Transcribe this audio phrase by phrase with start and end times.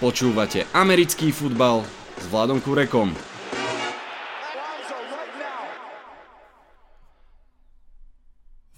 [0.00, 1.84] Počúvate americký futbal
[2.16, 3.12] s Vladom Kurekom.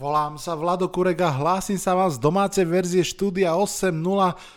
[0.03, 4.03] Volám sa Vlado Kurek a hlásim sa vám z domácej verzie štúdia 8.0.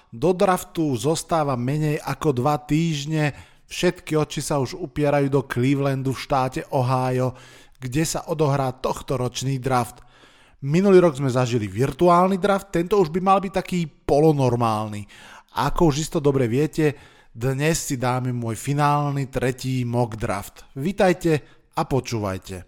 [0.09, 3.37] Do draftu zostáva menej ako 2 týždne.
[3.69, 7.37] Všetky oči sa už upierajú do Clevelandu v štáte Ohio,
[7.77, 10.01] kde sa odohrá tohto ročný draft.
[10.65, 15.05] Minulý rok sme zažili virtuálny draft, tento už by mal byť taký polonormálny.
[15.55, 16.99] Ako už isto dobre viete,
[17.31, 20.67] dnes si dáme môj finálny tretí mock draft.
[20.75, 22.67] Vítajte a počúvajte.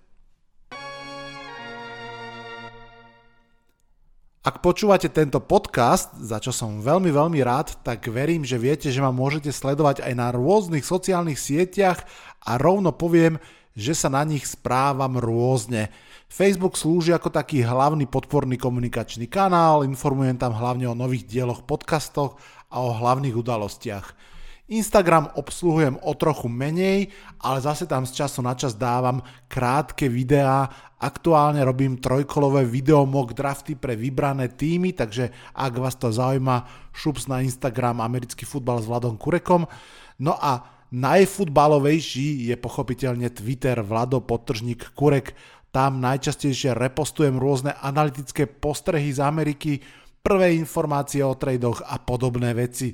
[4.47, 9.03] Ak počúvate tento podcast, za čo som veľmi, veľmi rád, tak verím, že viete, že
[9.03, 12.07] ma môžete sledovať aj na rôznych sociálnych sieťach
[12.47, 13.35] a rovno poviem,
[13.75, 15.91] že sa na nich správam rôzne.
[16.27, 22.39] Facebook slúži ako taký hlavný podporný komunikačný kanál, informujem tam hlavne o nových dieloch podcastoch
[22.67, 24.07] a o hlavných udalostiach.
[24.67, 27.07] Instagram obsluhujem o trochu menej,
[27.39, 30.67] ale zase tam z času na čas dávam krátke videá.
[30.99, 37.31] Aktuálne robím trojkolové video mock drafty pre vybrané týmy, takže ak vás to zaujíma, šups
[37.31, 39.63] na Instagram americký futbal s Vladom Kurekom.
[40.19, 45.31] No a najfutbalovejší je pochopiteľne Twitter Vlado Podtržník Kurek.
[45.71, 49.79] Tam najčastejšie repostujem rôzne analytické postrehy z Ameriky,
[50.27, 52.91] prvé informácie o tradoch a podobné veci.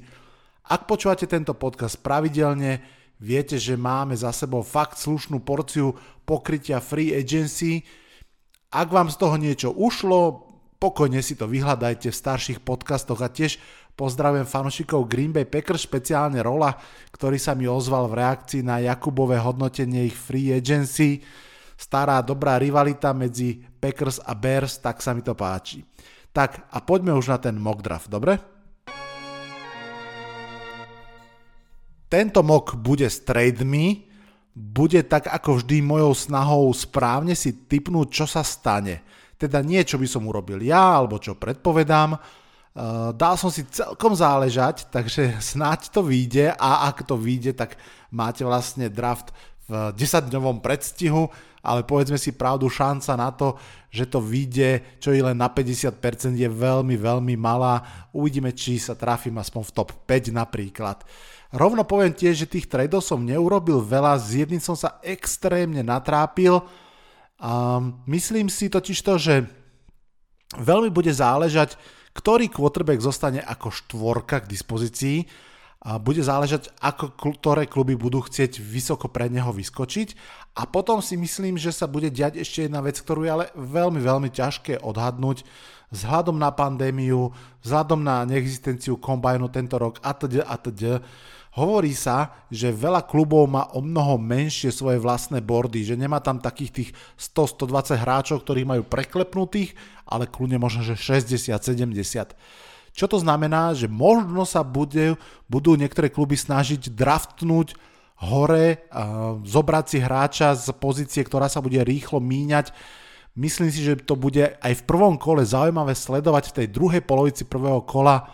[0.69, 2.77] Ak počúvate tento podcast pravidelne,
[3.17, 5.97] viete, že máme za sebou fakt slušnú porciu
[6.29, 7.81] pokrytia free agency.
[8.69, 10.45] Ak vám z toho niečo ušlo,
[10.77, 13.57] pokojne si to vyhľadajte v starších podcastoch a tiež
[13.97, 16.77] pozdravujem fanúšikov Green Bay Packers, špeciálne Rola,
[17.09, 21.25] ktorý sa mi ozval v reakcii na Jakubové hodnotenie ich free agency
[21.83, 25.83] stará dobrá rivalita medzi Packers a Bears, tak sa mi to páči.
[26.33, 28.41] Tak a poďme už na ten mock draft, dobre?
[32.09, 34.09] Tento mock bude s trademi,
[34.53, 39.01] bude tak ako vždy mojou snahou správne si typnúť, čo sa stane.
[39.37, 42.17] Teda nie, čo by som urobil ja, alebo čo predpovedám.
[42.73, 47.77] Uh, dal som si celkom záležať, takže snáď to vyjde a ak to vyjde, tak
[48.09, 49.29] máte vlastne draft
[49.69, 51.31] v 10-dňovom predstihu
[51.63, 53.55] ale povedzme si pravdu, šanca na to,
[53.87, 57.79] že to vyjde, čo je len na 50% je veľmi, veľmi malá.
[58.11, 61.07] Uvidíme, či sa trafím aspoň v top 5 napríklad.
[61.55, 66.59] Rovno poviem tiež, že tých tradeov som neurobil veľa, z jedným som sa extrémne natrápil.
[67.39, 69.47] Um, myslím si totiž to, že
[70.59, 71.79] veľmi bude záležať,
[72.11, 75.17] ktorý quarterback zostane ako štvorka k dispozícii
[75.83, 80.15] a bude záležať, ako ktoré kluby budú chcieť vysoko pre neho vyskočiť.
[80.55, 83.99] A potom si myslím, že sa bude diať ešte jedna vec, ktorú je ale veľmi,
[83.99, 85.43] veľmi ťažké odhadnúť
[85.91, 87.35] vzhľadom na pandémiu,
[87.67, 90.47] vzhľadom na neexistenciu kombajnu tento rok atď.
[90.47, 91.03] atď.
[91.53, 96.41] Hovorí sa, že veľa klubov má o mnoho menšie svoje vlastné bordy, že nemá tam
[96.41, 96.89] takých tých
[97.19, 99.77] 100-120 hráčov, ktorých majú preklepnutých,
[100.07, 102.33] ale kľudne možno, že 60-70.
[102.93, 105.17] Čo to znamená, že možno sa bude,
[105.49, 107.73] budú niektoré kluby snažiť draftnúť
[108.21, 108.85] hore,
[109.43, 112.69] zobrať si hráča z pozície, ktorá sa bude rýchlo míňať.
[113.33, 117.49] Myslím si, že to bude aj v prvom kole zaujímavé sledovať v tej druhej polovici
[117.49, 118.29] prvého kola,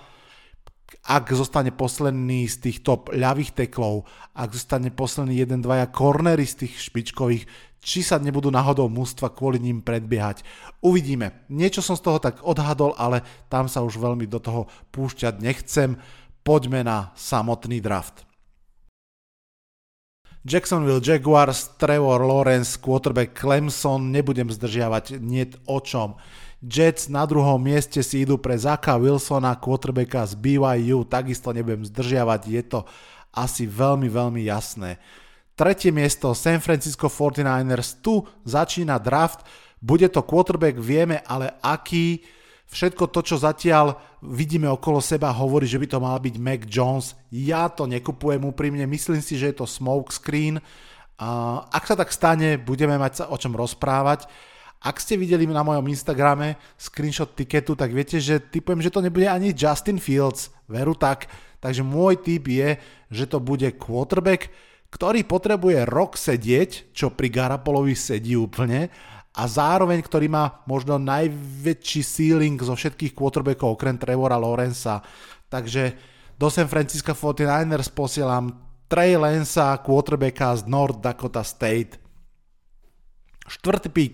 [1.07, 4.03] ak zostane posledný z tých top ľavých teklov,
[4.35, 7.47] ak zostane posledný jeden, dvaja kornery z tých špičkových,
[7.79, 10.43] či sa nebudú náhodou mústva kvôli ním predbiehať.
[10.83, 11.47] Uvidíme.
[11.47, 15.95] Niečo som z toho tak odhadol, ale tam sa už veľmi do toho púšťať nechcem.
[16.43, 18.29] Poďme na samotný draft.
[20.47, 26.15] Jacksonville Jaguars, Trevor Lawrence, quarterback Clemson, nebudem zdržiavať, nie o čom.
[26.63, 32.41] Jets na druhom mieste si idú pre Zaka Wilsona, quarterbacka z BYU, takisto nebudem zdržiavať,
[32.51, 32.79] je to
[33.35, 34.99] asi veľmi, veľmi jasné.
[35.59, 39.43] Tretie miesto San Francisco 49ers, tu začína draft,
[39.83, 42.23] bude to quarterback, vieme, ale aký,
[42.71, 47.11] všetko to, čo zatiaľ vidíme okolo seba, hovorí, že by to mal byť Mac Jones.
[47.27, 50.63] Ja to nekupujem úprimne, myslím si, že je to smoke screen.
[51.19, 54.31] ak sa tak stane, budeme mať sa o čom rozprávať.
[54.79, 59.27] Ak ste videli na mojom Instagrame screenshot tiketu, tak viete, že typujem, že to nebude
[59.27, 61.27] ani Justin Fields, veru tak.
[61.59, 62.79] Takže môj tip je,
[63.11, 64.47] že to bude quarterback,
[64.89, 68.89] ktorý potrebuje rok sedieť, čo pri Garapolovi sedí úplne,
[69.37, 75.05] a zároveň, ktorý má možno najväčší ceiling zo všetkých quarterbackov okrem Trevora Lorenza.
[75.47, 75.95] Takže
[76.35, 78.51] do San Francisco 49ers posielam
[78.89, 82.01] Trey Lensa, quarterbacka z North Dakota State.
[83.45, 84.13] Štvrtý pík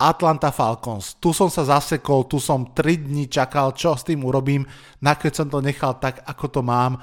[0.00, 1.18] Atlanta Falcons.
[1.18, 4.64] Tu som sa zasekol, tu som 3 dní čakal, čo s tým urobím,
[5.02, 6.96] nakoniec som to nechal tak, ako to mám.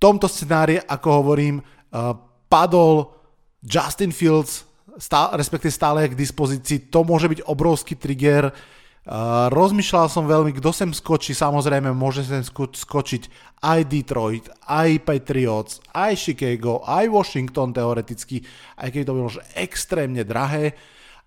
[0.00, 2.16] Tomto scenári, ako hovorím, uh,
[2.48, 3.12] padol
[3.60, 4.64] Justin Fields,
[4.96, 8.48] stále, respektive stále je k dispozícii, to môže byť obrovský trigger.
[9.00, 13.28] Uh, rozmýšľal som veľmi, kto sem skočí, samozrejme môže sem sko- skočiť
[13.60, 18.40] aj Detroit, aj Patriots, aj Chicago, aj Washington teoreticky,
[18.76, 20.76] aj keď to bolo extrémne drahé,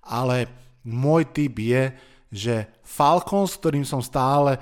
[0.06, 0.50] ale
[0.86, 1.94] môj tip je,
[2.34, 4.58] že Falcons, ktorým som stále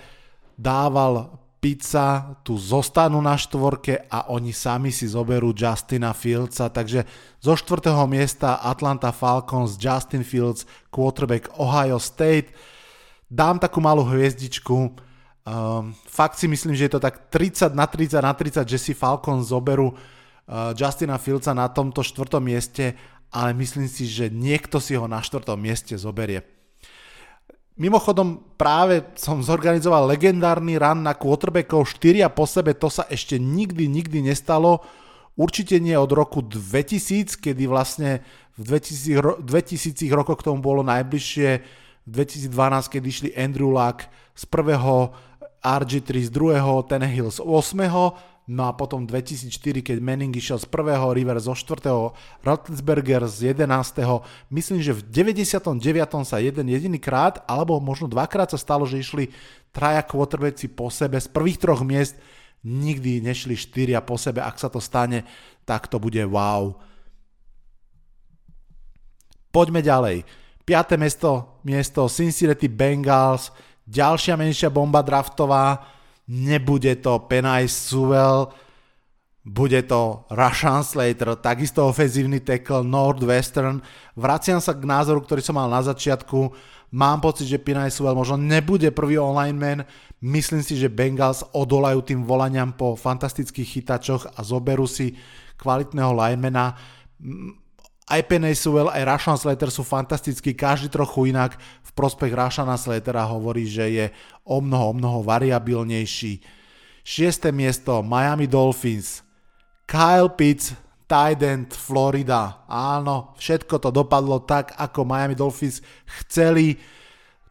[0.59, 7.05] dával pizza, tu zostanú na štvorke a oni sami si zoberú Justina Fieldsa, takže
[7.37, 12.49] zo štvrtého miesta Atlanta Falcons, Justin Fields, quarterback Ohio State.
[13.29, 18.25] Dám takú malú hviezdičku, um, fakt si myslím, že je to tak 30 na 30
[18.25, 22.97] na 30, že si Falcons zoberú uh, Justina Fieldsa na tomto štvrtom mieste,
[23.29, 26.60] ale myslím si, že niekto si ho na štvrtom mieste zoberie.
[27.79, 33.39] Mimochodom, práve som zorganizoval legendárny run na quarterbackov 4 a po sebe, to sa ešte
[33.39, 34.83] nikdy, nikdy nestalo.
[35.39, 38.19] Určite nie od roku 2000, kedy vlastne
[38.59, 41.49] v 2000, 2000 rokoch k tomu bolo najbližšie,
[42.01, 42.51] v 2012,
[42.91, 44.03] keď išli Andrew Luck
[44.35, 45.15] z prvého,
[45.61, 51.15] RG3 z druhého, Tenehill z 8 No a potom 2004, keď Manning išiel z prvého,
[51.15, 52.11] River zo štvrtého,
[52.43, 53.63] Roethlisberger z 11.
[54.51, 55.79] Myslím, že v 99.
[56.27, 59.31] sa jeden jediný krát, alebo možno dvakrát sa stalo, že išli
[59.71, 62.19] traja quarterbacki po sebe z prvých troch miest,
[62.67, 64.43] nikdy nešli štyria po sebe.
[64.43, 65.23] Ak sa to stane,
[65.63, 66.75] tak to bude wow.
[69.55, 70.27] Poďme ďalej.
[70.67, 73.55] Piaté miesto, miesto Cincinnati Bengals,
[73.87, 75.87] ďalšia menšia bomba draftová,
[76.31, 78.55] nebude to Penaj Sewell,
[79.43, 83.83] bude to Rashan Slater, takisto ofenzívny tackle Northwestern.
[84.15, 86.53] Vraciam sa k názoru, ktorý som mal na začiatku.
[86.93, 89.79] Mám pocit, že Pinay Sewell možno nebude prvý online man.
[90.21, 95.17] Myslím si, že Bengals odolajú tým volaniam po fantastických chytačoch a zoberú si
[95.57, 96.77] kvalitného linemana
[98.11, 103.23] aj Penny Sewell, aj Rashan Slater sú fantastickí, každý trochu inak v prospech Rashana Slatera
[103.23, 104.05] hovorí, že je
[104.43, 106.43] o mnoho, o mnoho variabilnejší.
[107.07, 109.23] Šiesté miesto Miami Dolphins,
[109.87, 110.75] Kyle Pitts,
[111.07, 112.67] tight end Florida.
[112.67, 115.79] Áno, všetko to dopadlo tak, ako Miami Dolphins
[116.19, 116.79] chceli.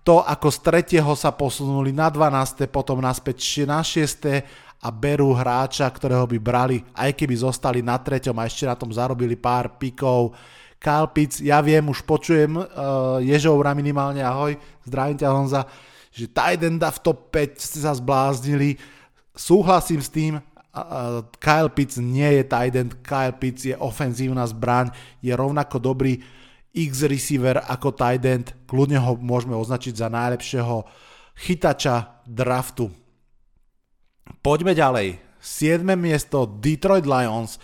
[0.00, 2.64] To, ako z tretieho sa posunuli na 12.
[2.72, 8.32] potom naspäť na 6 a berú hráča, ktorého by brali, aj keby zostali na treťom
[8.40, 10.32] a ešte na tom zarobili pár pikov.
[11.12, 14.56] Pitts, ja viem, už počujem uh, Ježovra minimálne, ahoj,
[14.88, 15.62] zdravím ťa Honza,
[16.08, 18.80] že Tidenda v top 5 ste sa zbláznili.
[19.36, 24.88] Súhlasím s tým, uh, Kyle Pitts nie je Tidend, Kyle Pitts je ofenzívna zbraň,
[25.20, 26.24] je rovnako dobrý
[26.72, 30.88] X-receiver ako Tidend, kľudne ho môžeme označiť za najlepšieho
[31.36, 32.88] chytača draftu
[34.40, 35.20] Poďme ďalej.
[35.40, 35.84] 7.
[35.96, 37.56] miesto Detroit Lions.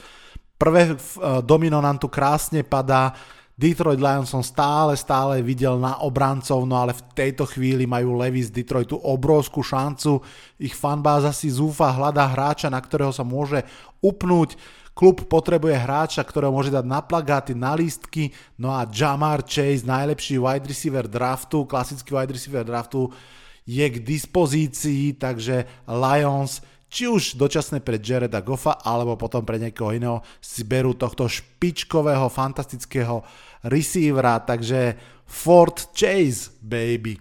[0.56, 3.12] Prvé uh, domino nám tu krásne padá.
[3.56, 8.44] Detroit Lions som stále, stále videl na obrancov, no ale v tejto chvíli majú Levy
[8.44, 10.20] z Detroitu obrovskú šancu.
[10.60, 13.64] Ich fanbáza si zúfa, hľadá hráča, na ktorého sa môže
[14.04, 14.60] upnúť.
[14.92, 20.36] Klub potrebuje hráča, ktorého môže dať na plagáty, na lístky, no a Jamar Chase, najlepší
[20.36, 23.08] wide receiver draftu, klasický wide receiver draftu,
[23.66, 29.90] je k dispozícii, takže Lions či už dočasne pre Jareda Goffa, alebo potom pre niekoho
[29.92, 33.26] iného si berú tohto špičkového, fantastického
[33.66, 34.94] receivera, takže
[35.26, 37.18] Fort Chase, baby.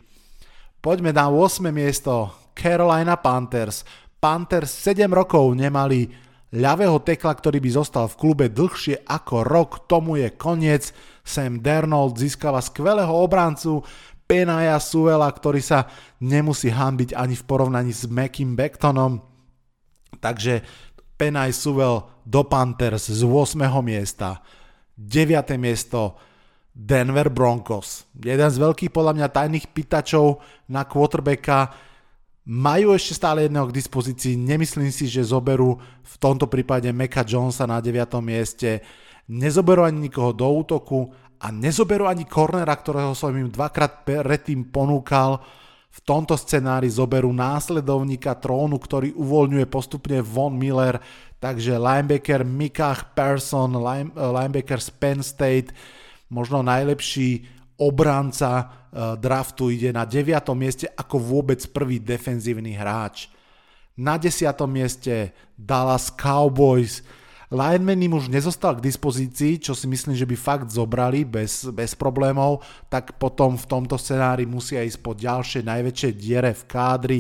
[0.80, 1.74] Poďme na 8.
[1.74, 3.82] miesto, Carolina Panthers.
[4.22, 6.08] Panthers 7 rokov nemali
[6.54, 10.94] ľavého tekla, ktorý by zostal v klube dlhšie ako rok, tomu je koniec.
[11.25, 13.82] Sam Dernold získava skvelého obrancu,
[14.25, 15.86] Penaja Suela, ktorý sa
[16.17, 19.22] nemusí hambiť ani v porovnaní s Mackim Becktonom.
[20.17, 20.65] Takže
[21.15, 23.62] Penaj Suvel do Panthers z 8.
[23.86, 24.41] miesta.
[24.98, 25.55] 9.
[25.62, 26.17] miesto
[26.75, 28.03] Denver Broncos.
[28.17, 31.72] Jeden z veľkých podľa mňa tajných pýtačov na quarterbacka.
[32.46, 34.36] Majú ešte stále jedného k dispozícii.
[34.36, 38.20] Nemyslím si, že zoberú v tomto prípade Meka Jonesa na 9.
[38.20, 38.84] mieste.
[39.25, 45.44] Nezoberú ani nikoho do útoku a nezoberú ani kornera, ktorého som im dvakrát predtým ponúkal.
[45.96, 51.00] V tomto scenári zoberú následovníka trónu, ktorý uvoľňuje postupne Von Miller,
[51.39, 55.72] takže linebacker Mikach Person, line, eh, linebacker z Penn State,
[56.27, 60.32] možno najlepší obranca uh, draftu ide na 9.
[60.56, 63.27] mieste ako vôbec prvý defenzívny hráč.
[64.00, 64.48] Na 10.
[64.68, 67.04] mieste Dallas Cowboys,
[67.54, 71.94] Lineman im už nezostal k dispozícii, čo si myslím, že by fakt zobrali bez, bez
[71.94, 77.20] problémov, tak potom v tomto scenári musia ísť po ďalšie najväčšie diere v kádri.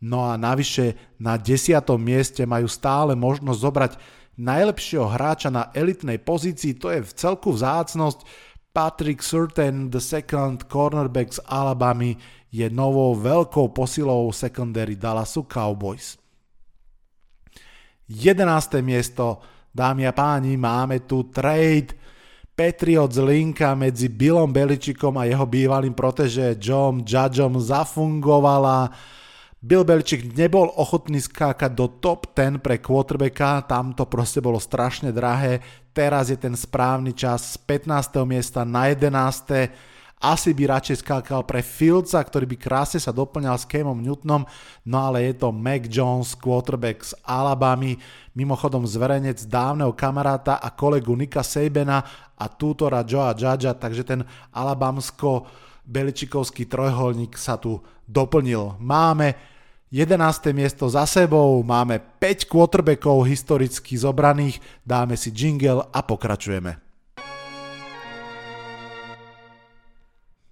[0.00, 1.76] No a navyše na 10.
[2.00, 3.92] mieste majú stále možnosť zobrať
[4.40, 8.48] najlepšieho hráča na elitnej pozícii, to je v celku vzácnosť.
[8.70, 12.14] Patrick Surtain, the second cornerback z Alabamy,
[12.54, 16.19] je novou veľkou posilou secondary Dallasu Cowboys.
[18.10, 18.82] 11.
[18.82, 19.38] miesto,
[19.70, 21.94] dámy a páni, máme tu trade
[22.58, 28.90] Patriots linka medzi Billom Beličikom a jeho bývalým proteže John Judgeom zafungovala.
[29.62, 35.14] Bill Beličik nebol ochotný skákať do top 10 pre quarterbacka, tam to proste bolo strašne
[35.14, 35.62] drahé.
[35.94, 38.26] Teraz je ten správny čas z 15.
[38.26, 39.89] miesta na 11
[40.20, 44.44] asi by radšej skákal pre Fieldsa, ktorý by krásne sa doplňal s Camom Newtonom,
[44.84, 47.96] no ale je to Mac Jones, quarterback z Alabamy,
[48.36, 52.04] mimochodom zverejnec dávneho kamaráta a kolegu Nika Sabena
[52.36, 54.20] a tútora Joa Judgea, takže ten
[54.52, 55.48] alabamsko
[55.88, 58.76] beličikovský trojholník sa tu doplnil.
[58.76, 59.34] Máme
[59.88, 60.52] 11.
[60.52, 66.89] miesto za sebou, máme 5 quarterbackov historicky zobraných, dáme si jingle a pokračujeme.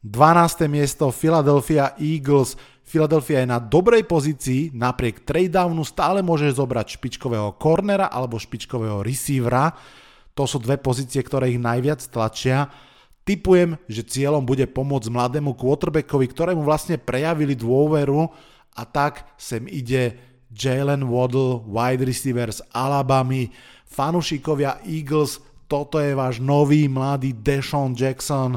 [0.06, 0.70] 12.
[0.70, 2.54] miesto Philadelphia Eagles.
[2.86, 9.74] Philadelphia je na dobrej pozícii, napriek trade-downu stále môže zobrať špičkového cornera alebo špičkového receivera.
[10.38, 12.70] To sú dve pozície, ktoré ich najviac tlačia.
[13.26, 18.24] Typujem, že cieľom bude pomôcť mladému quarterbackovi, ktorému vlastne prejavili dôveru
[18.78, 20.16] a tak sem ide
[20.48, 23.52] Jalen Waddle, wide receiver z Alabamy,
[23.84, 28.56] fanušikovia Eagles, toto je váš nový mladý Deshaun Jackson,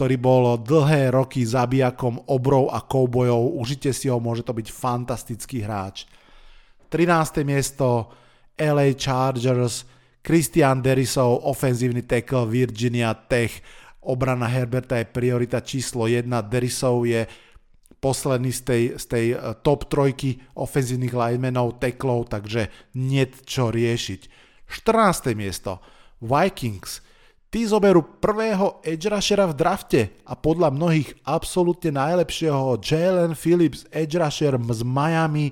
[0.00, 3.60] ktorý bol dlhé roky zabijakom obrov a koubojov.
[3.60, 6.08] Užite si ho, môže to byť fantastický hráč.
[6.88, 7.44] 13.
[7.44, 8.08] miesto
[8.56, 9.84] LA Chargers,
[10.24, 13.60] Christian Derisov, ofenzívny tackle Virginia Tech,
[14.00, 17.28] obrana Herberta je priorita číslo 1, Derisov je
[18.00, 24.20] posledný z tej, z tej eh, top trojky ofenzívnych linemenov, teklov, takže niet čo riešiť.
[24.64, 25.36] 14.
[25.36, 25.84] miesto
[26.24, 27.04] Vikings,
[27.50, 34.14] Tí zoberú prvého edge rushera v drafte a podľa mnohých absolútne najlepšieho Jalen Phillips edge
[34.14, 35.50] rusher z Miami.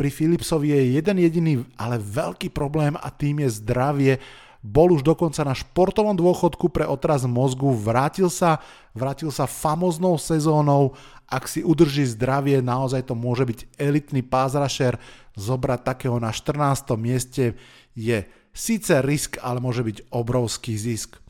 [0.00, 4.16] Pri Phillipsovi je jeden jediný, ale veľký problém a tým je zdravie.
[4.64, 8.64] Bol už dokonca na športovom dôchodku pre otraz mozgu, vrátil sa,
[8.96, 10.96] vrátil sa famoznou sezónou.
[11.28, 14.96] Ak si udrží zdravie, naozaj to môže byť elitný rusher.
[15.36, 16.96] Zobrať takého na 14.
[16.96, 17.60] mieste
[17.92, 18.24] je
[18.56, 21.25] síce risk, ale môže byť obrovský zisk.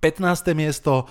[0.00, 0.54] 15.
[0.54, 1.06] miesto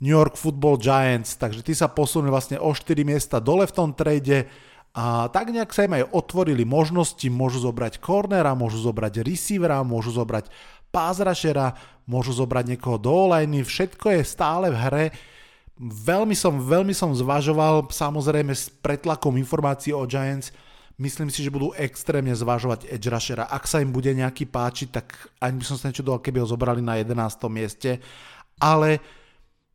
[0.00, 3.96] New York Football Giants, takže tí sa posunuli vlastne o 4 miesta dole v tom
[3.96, 4.44] trade
[4.96, 10.16] a tak nejak sa im aj otvorili možnosti, môžu zobrať cornera, môžu zobrať receivera, môžu
[10.16, 10.48] zobrať
[10.88, 11.76] pázrašera,
[12.08, 15.06] môžu zobrať niekoho do olejny, všetko je stále v hre.
[15.76, 20.48] Veľmi som, veľmi som zvažoval, samozrejme s pretlakom informácií o Giants,
[20.96, 23.48] myslím si, že budú extrémne zvažovať edge rushera.
[23.48, 25.06] Ak sa im bude nejaký páčiť, tak
[25.40, 27.16] ani by som sa nečudoval, keby ho zobrali na 11.
[27.52, 28.00] mieste.
[28.56, 29.00] Ale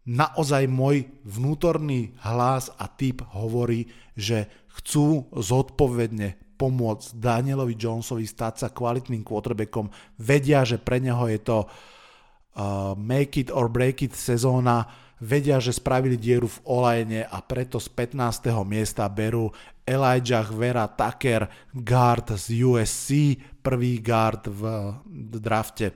[0.06, 3.86] naozaj môj vnútorný hlas a typ hovorí,
[4.18, 4.50] že
[4.82, 9.90] chcú zodpovedne pomôcť Danielovi Jonesovi stať sa kvalitným quarterbackom.
[10.22, 14.86] Vedia, že pre neho je to uh, make it or break it sezóna,
[15.22, 18.50] vedia, že spravili dieru v olajne a preto z 15.
[18.66, 19.50] miesta berú
[19.92, 24.96] Elijah Vera Tucker, guard z USC, prvý guard v
[25.36, 25.92] drafte.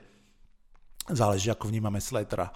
[1.08, 2.52] Záleží, ako vnímame Slatera.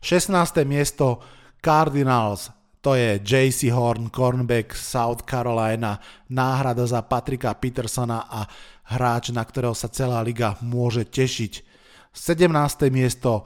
[0.00, 0.64] 16.
[0.64, 1.20] miesto
[1.60, 2.48] Cardinals,
[2.80, 5.98] to je JC Horn, cornerback South Carolina,
[6.30, 8.46] náhrada za Patrika Petersona a
[8.94, 11.52] hráč, na ktorého sa celá liga môže tešiť.
[12.14, 12.48] 17.
[12.88, 13.44] miesto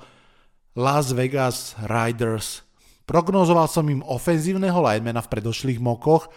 [0.77, 2.63] Las Vegas Riders.
[3.09, 6.31] Prognozoval som im ofenzívneho linemana v predošlých mokoch,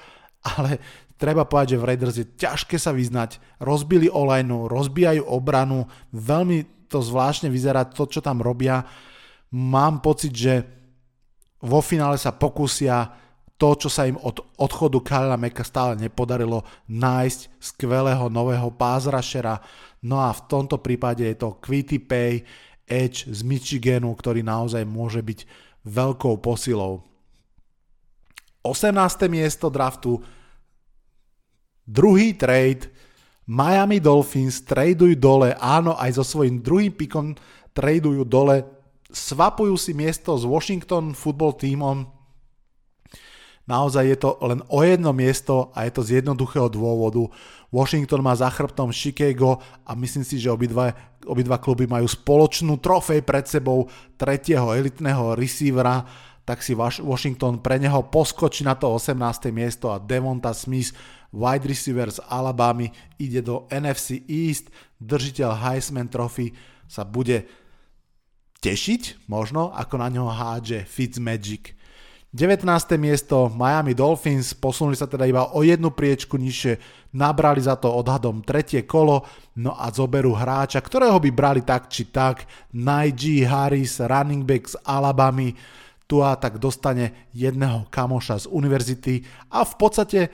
[0.46, 0.78] ale
[1.18, 3.42] treba povedať, že v Raiders je ťažké sa vyznať.
[3.60, 8.86] Rozbili olajnu, rozbijajú obranu, veľmi to zvláštne vyzerá to, čo tam robia.
[9.52, 10.54] Mám pocit, že
[11.66, 13.10] vo finále sa pokusia
[13.56, 19.64] to, čo sa im od odchodu Kyla Meka stále nepodarilo, nájsť skvelého nového pázrašera.
[20.04, 22.44] No a v tomto prípade je to Quitty Pay,
[22.86, 25.40] Edge z Michiganu, ktorý naozaj môže byť
[25.88, 27.15] veľkou posilou.
[28.66, 29.30] 18.
[29.30, 30.18] miesto draftu,
[31.86, 32.90] druhý trade,
[33.46, 37.38] Miami Dolphins tradujú dole, áno, aj so svojím druhým pikom
[37.78, 38.66] tradujú dole,
[39.14, 42.10] svapujú si miesto s Washington football tímom,
[43.66, 47.26] Naozaj je to len o jedno miesto a je to z jednoduchého dôvodu.
[47.74, 50.94] Washington má za chrbtom Chicago a myslím si, že obidva,
[51.26, 53.90] obidva kluby majú spoločnú trofej pred sebou
[54.22, 56.06] tretieho elitného receivera.
[56.46, 59.50] Tak si Washington pre neho poskočí na to 18.
[59.50, 60.94] miesto a Devonta Smith,
[61.34, 64.70] wide receiver z Alabamy, ide do NFC East,
[65.02, 66.54] držiteľ Heisman Trophy
[66.86, 67.50] sa bude
[68.62, 71.74] tešiť, možno, ako na ňo hádže Fitzmagic.
[72.36, 72.68] 19.
[73.00, 76.74] miesto Miami Dolphins, posunuli sa teda iba o jednu priečku nižšie,
[77.16, 79.24] nabrali za to odhadom tretie kolo,
[79.56, 82.44] no a zoberú hráča, ktorého by brali tak či tak,
[82.76, 85.56] Najee Harris, running back z Alabamy,
[86.06, 90.30] tu a tak dostane jedného kamoša z univerzity a v podstate e,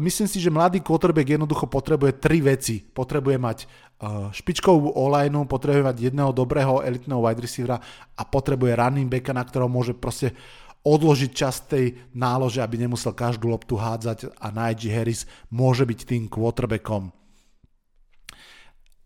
[0.00, 2.80] myslím si, že mladý quarterback jednoducho potrebuje tri veci.
[2.80, 3.66] Potrebuje mať e,
[4.32, 7.76] špičkovú online, potrebuje mať jedného dobrého elitného wide receivera
[8.16, 10.32] a potrebuje running backa, na ktorom môže proste
[10.82, 11.86] odložiť časť tej
[12.18, 17.14] nálože, aby nemusel každú loptu hádzať a Najee Harris môže byť tým quarterbackom.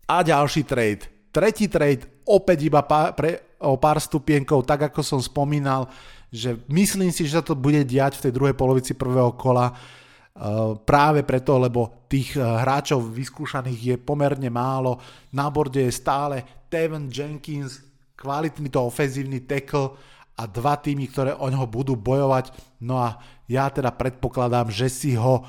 [0.07, 1.05] A ďalší trade.
[1.29, 5.89] Tretí trade opäť iba pre, o pár stupienkov, tak ako som spomínal,
[6.29, 10.75] že myslím si, že sa to bude diať v tej druhej polovici prvého kola uh,
[10.83, 14.99] práve preto, lebo tých uh, hráčov vyskúšaných je pomerne málo.
[15.33, 17.81] Na borde je stále Tevin Jenkins,
[18.19, 19.95] kvalitný to ofenzívny tackle,
[20.37, 22.53] a dva týmy, ktoré o ňoho budú bojovať.
[22.85, 23.17] No a
[23.49, 25.41] ja teda predpokladám, že si ho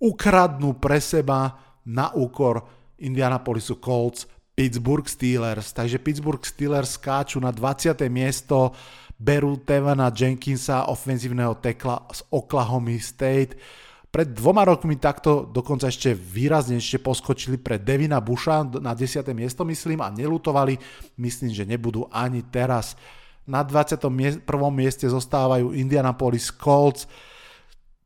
[0.00, 1.52] ukradnú pre seba
[1.84, 2.64] na úkor
[2.96, 4.24] Indianapolisu Colts,
[4.56, 5.76] Pittsburgh Steelers.
[5.76, 7.92] Takže Pittsburgh Steelers skáču na 20.
[8.08, 8.72] miesto,
[9.20, 13.60] berú Tevana Jenkinsa, ofenzívneho tekla z Oklahoma State.
[14.08, 19.28] Pred dvoma rokmi takto dokonca ešte výraznejšie poskočili pre Devina Busha na 10.
[19.36, 20.80] miesto, myslím, a nelutovali.
[21.20, 22.96] Myslím, že nebudú ani teraz.
[23.44, 24.40] Na 21.
[24.72, 27.04] mieste zostávajú Indianapolis Colts.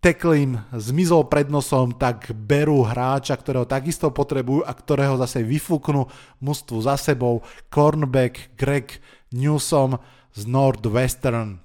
[0.00, 6.09] Teklin zmizol pred nosom, tak berú hráča, ktorého takisto potrebujú a ktorého zase vyfúknú
[6.40, 7.45] mústvu za sebou.
[7.69, 8.97] Cornback Greg
[9.28, 10.00] Newsom
[10.33, 11.61] z Northwestern.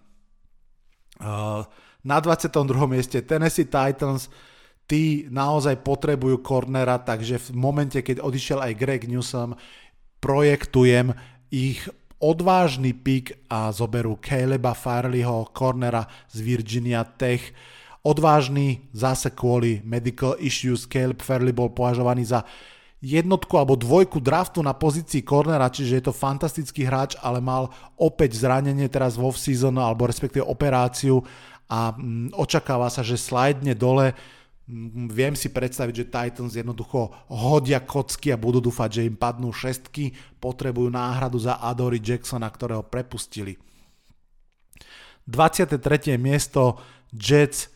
[2.04, 2.52] Na 22.
[2.92, 4.28] mieste Tennessee Titans
[4.84, 9.56] tí naozaj potrebujú cornera, takže v momente, keď odišiel aj Greg Newsom,
[10.20, 11.16] projektujem
[11.56, 11.88] ich
[12.20, 17.56] odvážny pik a zoberú Caleba Farleyho, cornera z Virginia Tech.
[18.06, 20.86] Odvážny zase kvôli medical issues.
[20.86, 22.46] Caleb Farley bol považovaný za
[23.02, 28.38] jednotku alebo dvojku draftu na pozícii cornera, čiže je to fantastický hráč, ale mal opäť
[28.38, 31.26] zranenie teraz vo season alebo respektíve operáciu
[31.66, 34.14] a mm, očakáva sa, že slidne dole
[35.14, 40.10] Viem si predstaviť, že Titans jednoducho hodia kocky a budú dúfať, že im padnú šestky,
[40.42, 43.62] potrebujú náhradu za Adory Jacksona, ktorého prepustili.
[45.30, 46.18] 23.
[46.18, 46.82] miesto
[47.14, 47.75] Jets.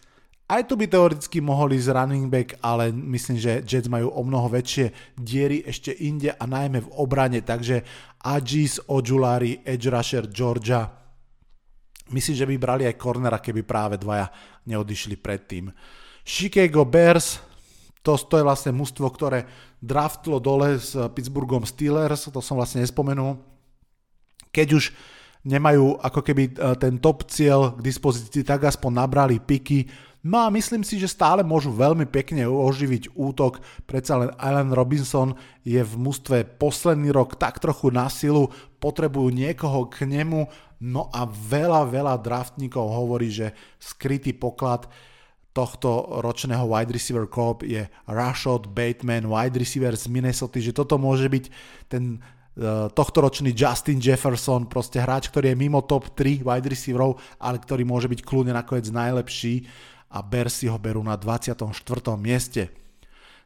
[0.50, 4.50] Aj tu by teoreticky mohol ísť running back, ale myslím, že Jets majú o mnoho
[4.50, 7.86] väčšie diery ešte inde a najmä v obrane, takže
[8.26, 10.90] Agis, Ojulari, Edge Rusher, Georgia.
[12.10, 14.26] Myslím, že by brali aj cornera, keby práve dvaja
[14.66, 15.70] neodišli predtým.
[16.26, 17.38] Chicago Bears,
[18.02, 19.46] to, to je vlastne mužstvo, ktoré
[19.78, 23.38] draftlo dole s Pittsburghom Steelers, to som vlastne nespomenul.
[24.50, 24.90] Keď už
[25.46, 29.88] nemajú ako keby e, ten top cieľ k dispozícii, tak aspoň nabrali piky.
[30.20, 33.64] No a myslím si, že stále môžu veľmi pekne oživiť útok.
[33.88, 35.32] Predsa len Allen Robinson
[35.64, 38.52] je v mústve posledný rok tak trochu na silu,
[38.84, 40.52] potrebujú niekoho k nemu,
[40.84, 44.92] no a veľa, veľa draftníkov hovorí, že skrytý poklad
[45.56, 51.28] tohto ročného wide receiver corp je Rashad Bateman, wide receiver z Minnesota, že toto môže
[51.32, 51.46] byť
[51.88, 57.20] ten uh, tohto ročný Justin Jefferson, proste hráč, ktorý je mimo top 3 wide receiverov,
[57.40, 59.68] ale ktorý môže byť kľudne nakoniec najlepší
[60.10, 61.74] a Bears ho berú na 24.
[62.18, 62.74] mieste.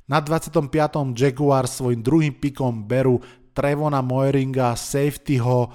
[0.08, 0.68] Na 25.
[1.16, 3.20] Jaguar svojim druhým pikom berú
[3.56, 5.72] Trevona Moeringa, safetyho,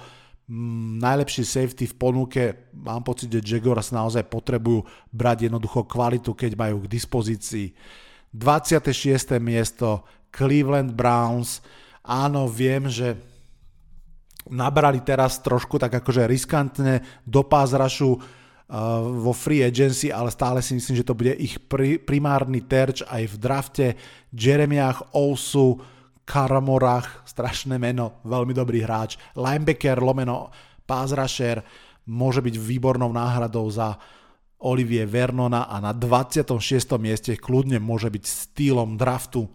[0.49, 2.73] Mm, najlepší safety v ponuke.
[2.73, 4.81] Mám pocit, že Jaguars naozaj potrebujú
[5.13, 7.77] brať jednoducho kvalitu, keď majú k dispozícii.
[8.33, 9.37] 26.
[9.37, 11.61] miesto Cleveland Browns.
[12.01, 13.13] Áno, viem, že
[14.49, 18.17] nabrali teraz trošku tak akože riskantne do pázrašu
[19.01, 23.25] vo free agency, ale stále si myslím, že to bude ich pri, primárny terč aj
[23.25, 23.87] v drafte.
[24.29, 25.81] Jeremiach Ousu,
[26.21, 29.17] Karamorach, strašné meno, veľmi dobrý hráč.
[29.33, 30.53] Linebacker, lomeno,
[30.85, 31.65] rusher,
[32.05, 33.97] môže byť výbornou náhradou za
[34.61, 36.61] Olivier Vernona a na 26.
[37.01, 39.49] mieste kľudne môže byť stýlom draftu.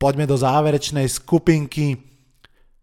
[0.00, 2.15] Poďme do záverečnej skupinky.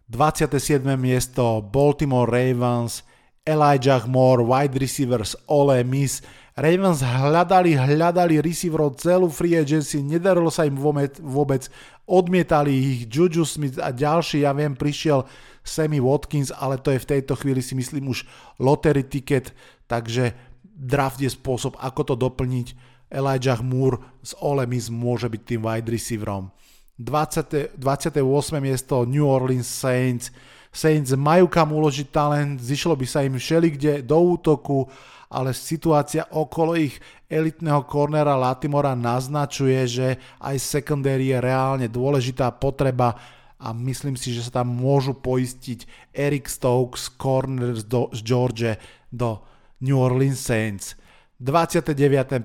[0.09, 0.83] 27.
[0.99, 3.03] miesto Baltimore Ravens,
[3.43, 10.69] Elijah Moore, wide receivers Ole Miss, Ravens hľadali, hľadali receiverov celú free agency, nedarilo sa
[10.69, 11.65] im vôbec,
[12.05, 15.25] odmietali ich Juju Smith a ďalší, ja viem, prišiel
[15.65, 18.29] Sammy Watkins, ale to je v tejto chvíli si myslím už
[18.61, 19.49] lottery ticket,
[19.89, 22.93] takže draft je spôsob, ako to doplniť.
[23.13, 26.53] Elijah Moore z Ole Miss môže byť tým wide receiverom.
[26.99, 28.21] 20, 28.
[28.61, 30.29] miesto New Orleans Saints.
[30.73, 34.89] Saints majú kam uložiť talent, zišlo by sa im všelikde do útoku,
[35.33, 43.17] ale situácia okolo ich elitného kornera Latimora naznačuje, že aj secondary je reálne dôležitá potreba
[43.57, 48.77] a myslím si, že sa tam môžu poistiť Eric Stokes, corner z George
[49.09, 49.41] do
[49.81, 50.93] New Orleans Saints.
[51.41, 51.97] 29.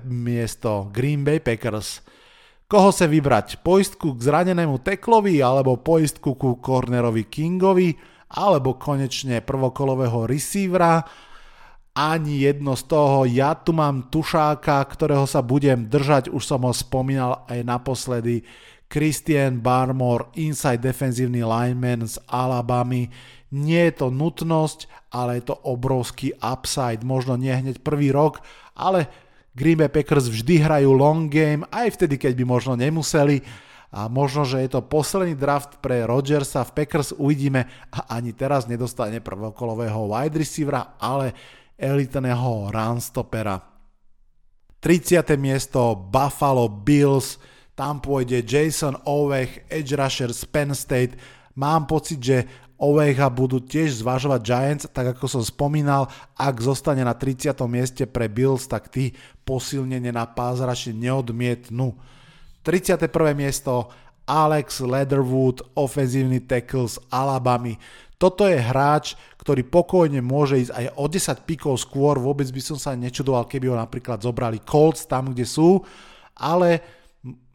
[0.09, 2.01] miesto Green Bay Packers.
[2.69, 3.65] Koho sa vybrať?
[3.65, 7.97] Poistku k zranenému Teklovi alebo poistku ku cornerovi Kingovi
[8.29, 11.01] alebo konečne prvokolového receivera
[11.97, 13.25] ani jedno z toho.
[13.25, 18.45] Ja tu mám tušáka, ktorého sa budem držať, už som ho spomínal aj naposledy.
[18.85, 23.09] Christian Barmore, inside defenzívny lineman z Alabamy.
[23.49, 27.01] Nie je to nutnosť, ale je to obrovský upside.
[27.01, 28.45] Možno nie hneď prvý rok,
[28.77, 29.09] ale
[29.59, 33.43] Green Bay Packers vždy hrajú long game, aj vtedy, keď by možno nemuseli.
[33.91, 37.67] A možno, že je to posledný draft pre Rodgersa v Packers, uvidíme.
[37.91, 41.35] A ani teraz nedostane prvokolového wide receivera, ale
[41.75, 43.59] elitného runstopera.
[44.79, 45.35] 30.
[45.35, 47.35] miesto Buffalo Bills,
[47.75, 51.19] tam pôjde Jason Ovech, edge rusher z Penn State.
[51.59, 52.37] Mám pocit, že
[52.79, 56.07] Ovecha budú tiež zvažovať Giants, tak ako som spomínal,
[56.39, 57.51] ak zostane na 30.
[57.67, 59.11] mieste pre Bills, tak tí
[59.43, 61.99] posilnenie na pázraši neodmietnú.
[62.63, 63.11] 31.
[63.35, 63.91] miesto
[64.23, 67.75] Alex Leatherwood, ofenzívny tackle z Alabamy.
[68.15, 72.79] Toto je hráč, ktorý pokojne môže ísť aj o 10 pikov skôr, vôbec by som
[72.79, 75.83] sa nečudoval, keby ho napríklad zobrali Colts tam, kde sú,
[76.31, 76.79] ale,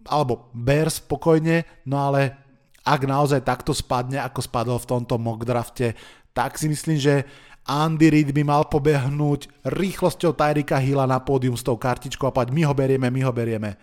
[0.05, 2.44] alebo Bears spokojne, no ale
[2.85, 5.97] ak naozaj takto spadne, ako spadol v tomto mock drafte,
[6.37, 7.25] tak si myslím, že
[7.65, 12.53] Andy Reid by mal pobehnúť rýchlosťou Tyrika Hilla na pódium s tou kartičkou a povedať,
[12.53, 13.81] my ho berieme, my ho berieme.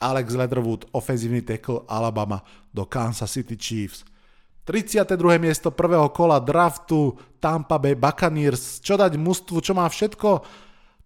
[0.00, 2.40] Alex Leatherwood, ofenzívny tackle Alabama
[2.72, 4.08] do Kansas City Chiefs.
[4.64, 5.36] 32.
[5.36, 8.80] miesto prvého kola draftu Tampa Bay Buccaneers.
[8.80, 10.40] Čo dať mústvu, čo má všetko?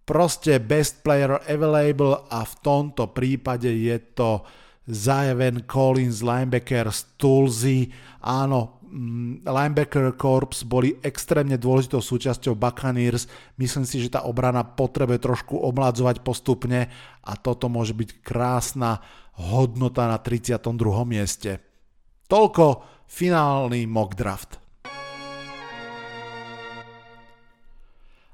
[0.07, 4.47] Proste best player available a v tomto prípade je to
[4.85, 7.89] Zajeven Collins, linebacker z Tulzy.
[8.21, 13.25] Áno, mm, linebacker corps boli extrémne dôležitou súčasťou Buccaneers.
[13.57, 16.93] Myslím si, že tá obrana potrebuje trošku omladzovať postupne
[17.25, 19.01] a toto môže byť krásna
[19.41, 21.01] hodnota na 32.
[21.03, 21.57] mieste.
[22.29, 24.61] Toľko finálny mock draft.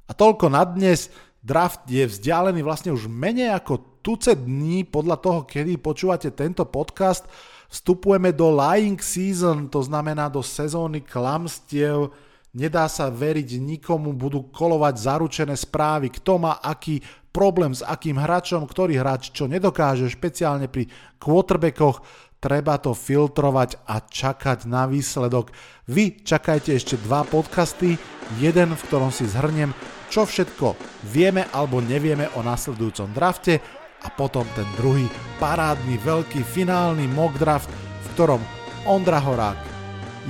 [0.07, 1.07] A toľko na dnes.
[1.41, 7.25] Draft je vzdialený vlastne už menej ako tuce dní podľa toho, kedy počúvate tento podcast.
[7.65, 12.13] Vstupujeme do lying season, to znamená do sezóny klamstiev.
[12.53, 17.01] Nedá sa veriť nikomu, budú kolovať zaručené správy, kto má aký
[17.33, 22.03] problém s akým hráčom, ktorý hráč čo nedokáže, špeciálne pri quarterbackoch
[22.41, 25.53] treba to filtrovať a čakať na výsledok.
[25.87, 27.95] Vy čakajte ešte dva podcasty,
[28.41, 29.71] jeden v ktorom si zhrniem,
[30.11, 30.75] čo všetko
[31.07, 33.63] vieme alebo nevieme o nasledujúcom drafte
[34.03, 35.07] a potom ten druhý
[35.39, 38.41] parádny veľký finálny mock draft, v ktorom
[38.83, 39.57] Ondra Horák,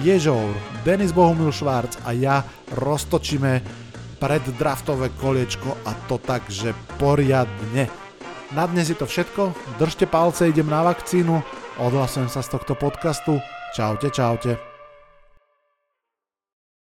[0.05, 0.53] Ježour,
[0.85, 2.45] Denis Bohumil Švárc a ja
[2.77, 3.63] roztočíme
[4.21, 7.89] preddraftové koliečko a to tak, že poriadne.
[8.53, 11.41] Na dnes je to všetko, držte palce, idem na vakcínu,
[11.81, 13.41] Odhlasujem sa z tohto podcastu.
[13.73, 14.70] Čaute, čaute.